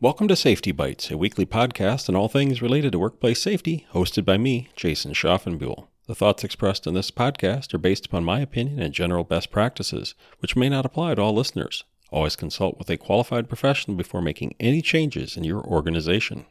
Welcome 0.00 0.28
to 0.28 0.36
Safety 0.36 0.70
Bites, 0.70 1.10
a 1.10 1.18
weekly 1.18 1.44
podcast 1.44 2.08
on 2.08 2.14
all 2.14 2.28
things 2.28 2.62
related 2.62 2.92
to 2.92 3.00
workplace 3.00 3.42
safety, 3.42 3.84
hosted 3.92 4.24
by 4.24 4.38
me, 4.38 4.68
Jason 4.76 5.12
Schaffenbuhl. 5.12 5.88
The 6.06 6.14
thoughts 6.14 6.44
expressed 6.44 6.86
in 6.86 6.94
this 6.94 7.10
podcast 7.10 7.74
are 7.74 7.78
based 7.78 8.06
upon 8.06 8.22
my 8.22 8.38
opinion 8.38 8.80
and 8.80 8.94
general 8.94 9.24
best 9.24 9.50
practices, 9.50 10.14
which 10.38 10.54
may 10.54 10.68
not 10.68 10.86
apply 10.86 11.16
to 11.16 11.22
all 11.22 11.34
listeners. 11.34 11.82
Always 12.12 12.36
consult 12.36 12.78
with 12.78 12.88
a 12.90 12.96
qualified 12.96 13.48
professional 13.48 13.96
before 13.96 14.22
making 14.22 14.54
any 14.60 14.82
changes 14.82 15.36
in 15.36 15.42
your 15.42 15.64
organization. 15.64 16.46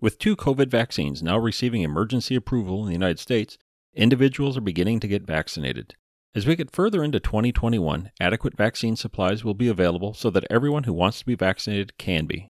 With 0.00 0.18
two 0.18 0.34
COVID 0.34 0.66
vaccines 0.66 1.22
now 1.22 1.38
receiving 1.38 1.82
emergency 1.82 2.34
approval 2.34 2.80
in 2.80 2.86
the 2.86 2.92
United 2.92 3.20
States, 3.20 3.56
individuals 3.94 4.56
are 4.56 4.62
beginning 4.62 4.98
to 4.98 5.06
get 5.06 5.22
vaccinated. 5.22 5.94
As 6.36 6.46
we 6.46 6.54
get 6.54 6.70
further 6.70 7.02
into 7.02 7.18
2021, 7.18 8.10
adequate 8.20 8.54
vaccine 8.54 8.94
supplies 8.94 9.42
will 9.42 9.54
be 9.54 9.68
available 9.68 10.12
so 10.12 10.28
that 10.28 10.44
everyone 10.50 10.82
who 10.82 10.92
wants 10.92 11.18
to 11.20 11.24
be 11.24 11.34
vaccinated 11.34 11.96
can 11.96 12.26
be. 12.26 12.48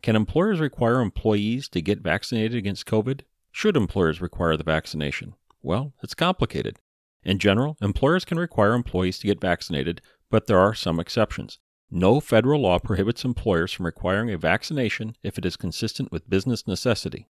Can 0.00 0.14
employers 0.14 0.60
require 0.60 1.00
employees 1.00 1.68
to 1.70 1.82
get 1.82 2.02
vaccinated 2.02 2.56
against 2.56 2.86
COVID? 2.86 3.22
Should 3.50 3.76
employers 3.76 4.20
require 4.20 4.56
the 4.56 4.62
vaccination? 4.62 5.34
Well, 5.60 5.92
it's 6.04 6.14
complicated. 6.14 6.78
In 7.24 7.40
general, 7.40 7.76
employers 7.82 8.24
can 8.24 8.38
require 8.38 8.74
employees 8.74 9.18
to 9.18 9.26
get 9.26 9.40
vaccinated, 9.40 10.02
but 10.30 10.46
there 10.46 10.60
are 10.60 10.72
some 10.72 11.00
exceptions. 11.00 11.58
No 11.90 12.20
federal 12.20 12.60
law 12.60 12.78
prohibits 12.78 13.24
employers 13.24 13.72
from 13.72 13.86
requiring 13.86 14.30
a 14.30 14.38
vaccination 14.38 15.16
if 15.24 15.36
it 15.36 15.44
is 15.44 15.56
consistent 15.56 16.12
with 16.12 16.30
business 16.30 16.64
necessity. 16.68 17.26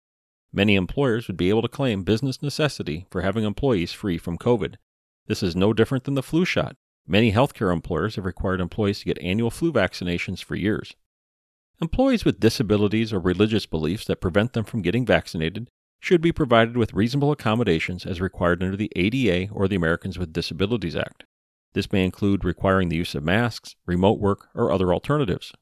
Many 0.52 0.74
employers 0.74 1.28
would 1.28 1.38
be 1.38 1.50
able 1.50 1.62
to 1.62 1.68
claim 1.68 2.02
business 2.02 2.42
necessity 2.42 3.06
for 3.12 3.22
having 3.22 3.44
employees 3.44 3.92
free 3.92 4.18
from 4.18 4.40
COVID, 4.40 4.78
this 5.28 5.44
is 5.44 5.56
no 5.56 5.74
different 5.74 6.04
than 6.04 6.16
the 6.16 6.24
flu 6.24 6.46
shot. 6.46 6.76
Many 7.08 7.32
healthcare 7.32 7.74
employers 7.74 8.16
have 8.16 8.26
required 8.26 8.62
employees 8.62 9.00
to 9.00 9.06
get 9.06 9.22
annual 9.22 9.52
flu 9.52 9.72
vaccinations 9.72 10.44
for 10.44 10.56
years. 10.56 10.96
Employees 11.82 12.24
with 12.24 12.40
disabilities 12.40 13.12
or 13.12 13.20
religious 13.20 13.66
beliefs 13.66 14.06
that 14.06 14.22
prevent 14.22 14.54
them 14.54 14.64
from 14.64 14.82
getting 14.82 15.06
vaccinated 15.06 15.70
should 16.00 16.22
be 16.22 16.32
provided 16.32 16.78
with 16.78 16.94
reasonable 16.94 17.32
accommodations 17.32 18.06
as 18.06 18.22
required 18.22 18.62
under 18.62 18.78
the 18.78 18.92
ADA 18.96 19.52
or 19.52 19.68
the 19.68 19.76
Americans 19.76 20.20
with 20.20 20.34
Disabilities 20.34 20.96
Act. 20.96 21.26
This 21.74 21.92
may 21.92 22.06
include 22.06 22.46
requiring 22.46 22.90
the 22.90 22.98
use 22.98 23.16
of 23.16 23.24
masks, 23.24 23.76
remote 23.86 24.20
work, 24.20 24.50
or 24.54 24.72
other 24.72 24.94
alternatives. 24.94 25.54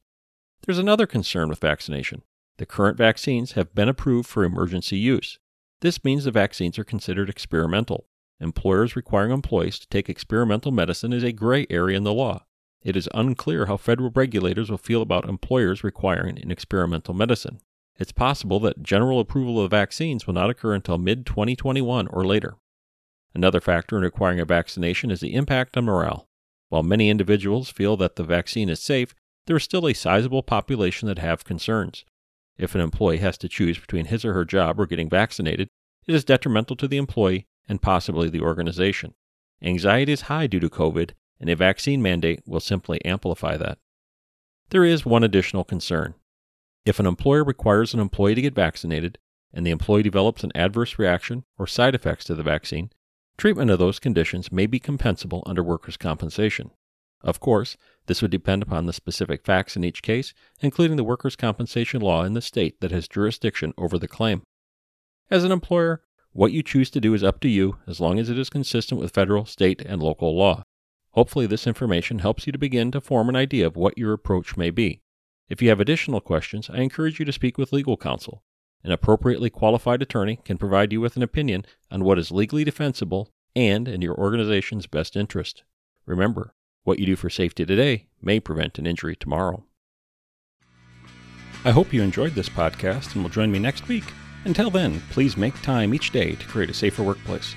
There's 0.66 0.78
another 0.78 1.06
concern 1.06 1.48
with 1.48 1.58
vaccination. 1.58 2.22
The 2.58 2.66
current 2.66 2.98
vaccines 2.98 3.52
have 3.52 3.74
been 3.74 3.88
approved 3.88 4.28
for 4.28 4.44
emergency 4.44 4.98
use. 4.98 5.38
This 5.80 6.04
means 6.04 6.24
the 6.24 6.30
vaccines 6.30 6.78
are 6.78 6.84
considered 6.84 7.28
experimental. 7.28 8.06
Employers 8.42 8.96
requiring 8.96 9.30
employees 9.30 9.78
to 9.78 9.88
take 9.88 10.08
experimental 10.08 10.72
medicine 10.72 11.12
is 11.12 11.22
a 11.22 11.30
gray 11.30 11.64
area 11.70 11.96
in 11.96 12.02
the 12.02 12.12
law. 12.12 12.44
It 12.82 12.96
is 12.96 13.08
unclear 13.14 13.66
how 13.66 13.76
federal 13.76 14.10
regulators 14.10 14.68
will 14.68 14.78
feel 14.78 15.00
about 15.00 15.28
employers 15.28 15.84
requiring 15.84 16.40
an 16.40 16.50
experimental 16.50 17.14
medicine. 17.14 17.60
It's 18.00 18.10
possible 18.10 18.58
that 18.60 18.82
general 18.82 19.20
approval 19.20 19.60
of 19.60 19.70
vaccines 19.70 20.26
will 20.26 20.34
not 20.34 20.50
occur 20.50 20.74
until 20.74 20.98
mid 20.98 21.24
2021 21.24 22.08
or 22.08 22.26
later. 22.26 22.56
Another 23.32 23.60
factor 23.60 23.96
in 23.96 24.02
requiring 24.02 24.40
a 24.40 24.44
vaccination 24.44 25.12
is 25.12 25.20
the 25.20 25.34
impact 25.34 25.76
on 25.76 25.84
morale. 25.84 26.26
While 26.68 26.82
many 26.82 27.10
individuals 27.10 27.70
feel 27.70 27.96
that 27.98 28.16
the 28.16 28.24
vaccine 28.24 28.68
is 28.68 28.82
safe, 28.82 29.14
there 29.46 29.56
is 29.56 29.62
still 29.62 29.86
a 29.86 29.94
sizable 29.94 30.42
population 30.42 31.06
that 31.06 31.20
have 31.20 31.44
concerns. 31.44 32.04
If 32.58 32.74
an 32.74 32.80
employee 32.80 33.18
has 33.18 33.38
to 33.38 33.48
choose 33.48 33.78
between 33.78 34.06
his 34.06 34.24
or 34.24 34.32
her 34.32 34.44
job 34.44 34.80
or 34.80 34.86
getting 34.86 35.08
vaccinated, 35.08 35.68
it 36.08 36.14
is 36.16 36.24
detrimental 36.24 36.74
to 36.76 36.88
the 36.88 36.96
employee 36.96 37.46
and 37.72 37.80
possibly 37.80 38.28
the 38.28 38.42
organization. 38.42 39.14
Anxiety 39.62 40.12
is 40.12 40.22
high 40.22 40.46
due 40.46 40.60
to 40.60 40.68
COVID, 40.68 41.12
and 41.40 41.48
a 41.48 41.56
vaccine 41.56 42.02
mandate 42.02 42.42
will 42.46 42.60
simply 42.60 43.02
amplify 43.02 43.56
that. 43.56 43.78
There 44.68 44.84
is 44.84 45.06
one 45.06 45.24
additional 45.24 45.64
concern. 45.64 46.12
If 46.84 47.00
an 47.00 47.06
employer 47.06 47.42
requires 47.42 47.94
an 47.94 48.00
employee 48.00 48.34
to 48.34 48.42
get 48.42 48.54
vaccinated, 48.54 49.16
and 49.54 49.66
the 49.66 49.70
employee 49.70 50.02
develops 50.02 50.44
an 50.44 50.52
adverse 50.54 50.98
reaction 50.98 51.44
or 51.58 51.66
side 51.66 51.94
effects 51.94 52.26
to 52.26 52.34
the 52.34 52.42
vaccine, 52.42 52.90
treatment 53.38 53.70
of 53.70 53.78
those 53.78 53.98
conditions 53.98 54.52
may 54.52 54.66
be 54.66 54.78
compensable 54.78 55.42
under 55.46 55.62
workers' 55.62 55.96
compensation. 55.96 56.72
Of 57.22 57.40
course, 57.40 57.78
this 58.04 58.20
would 58.20 58.30
depend 58.30 58.62
upon 58.62 58.84
the 58.84 58.92
specific 58.92 59.46
facts 59.46 59.76
in 59.76 59.84
each 59.84 60.02
case, 60.02 60.34
including 60.60 60.98
the 60.98 61.04
workers' 61.04 61.36
compensation 61.36 62.02
law 62.02 62.22
in 62.24 62.34
the 62.34 62.42
state 62.42 62.82
that 62.82 62.90
has 62.90 63.08
jurisdiction 63.08 63.72
over 63.78 63.98
the 63.98 64.08
claim. 64.08 64.42
As 65.30 65.42
an 65.42 65.52
employer, 65.52 66.02
what 66.32 66.52
you 66.52 66.62
choose 66.62 66.90
to 66.90 67.00
do 67.00 67.12
is 67.14 67.22
up 67.22 67.40
to 67.40 67.48
you 67.48 67.78
as 67.86 68.00
long 68.00 68.18
as 68.18 68.30
it 68.30 68.38
is 68.38 68.48
consistent 68.48 69.00
with 69.00 69.12
federal, 69.12 69.44
state, 69.44 69.82
and 69.82 70.02
local 70.02 70.36
law. 70.36 70.64
Hopefully, 71.10 71.46
this 71.46 71.66
information 71.66 72.20
helps 72.20 72.46
you 72.46 72.52
to 72.52 72.58
begin 72.58 72.90
to 72.90 73.00
form 73.00 73.28
an 73.28 73.36
idea 73.36 73.66
of 73.66 73.76
what 73.76 73.98
your 73.98 74.14
approach 74.14 74.56
may 74.56 74.70
be. 74.70 75.00
If 75.50 75.60
you 75.60 75.68
have 75.68 75.80
additional 75.80 76.22
questions, 76.22 76.70
I 76.70 76.78
encourage 76.78 77.18
you 77.18 77.26
to 77.26 77.32
speak 77.32 77.58
with 77.58 77.72
legal 77.72 77.98
counsel. 77.98 78.42
An 78.82 78.92
appropriately 78.92 79.50
qualified 79.50 80.00
attorney 80.00 80.40
can 80.44 80.56
provide 80.56 80.90
you 80.90 81.00
with 81.00 81.16
an 81.16 81.22
opinion 81.22 81.66
on 81.90 82.02
what 82.02 82.18
is 82.18 82.32
legally 82.32 82.64
defensible 82.64 83.28
and 83.54 83.86
in 83.86 84.00
your 84.00 84.14
organization's 84.14 84.86
best 84.86 85.14
interest. 85.14 85.64
Remember, 86.06 86.54
what 86.84 86.98
you 86.98 87.04
do 87.04 87.14
for 87.14 87.28
safety 87.28 87.66
today 87.66 88.06
may 88.22 88.40
prevent 88.40 88.78
an 88.78 88.86
injury 88.86 89.14
tomorrow. 89.14 89.64
I 91.64 91.70
hope 91.70 91.92
you 91.92 92.02
enjoyed 92.02 92.34
this 92.34 92.48
podcast 92.48 93.14
and 93.14 93.22
will 93.22 93.30
join 93.30 93.52
me 93.52 93.58
next 93.58 93.86
week 93.86 94.04
until 94.44 94.70
then, 94.70 95.00
please 95.10 95.36
make 95.36 95.60
time 95.62 95.94
each 95.94 96.10
day 96.10 96.34
to 96.34 96.46
create 96.46 96.70
a 96.70 96.74
safer 96.74 97.02
workplace. 97.02 97.54